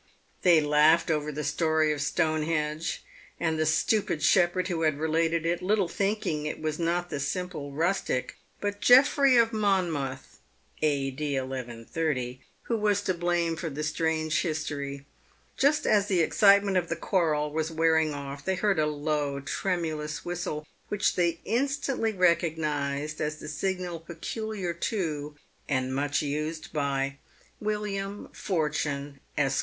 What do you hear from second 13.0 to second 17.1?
to blame for the strange history. Just as the excitement of the